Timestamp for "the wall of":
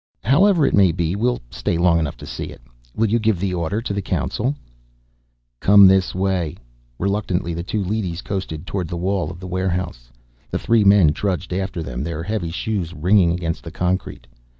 8.87-9.39